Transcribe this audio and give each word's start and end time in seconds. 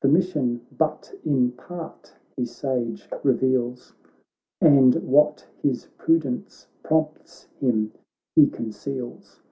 The 0.00 0.08
mission 0.08 0.64
but 0.72 1.12
in 1.22 1.52
part 1.52 2.14
he 2.34 2.46
sage 2.46 3.10
reveals. 3.22 3.92
And 4.58 4.94
what 5.06 5.46
his 5.62 5.88
prudence 5.98 6.66
prompts 6.82 7.44
him 7.60 7.92
he 8.34 8.48
conceals. 8.48 9.42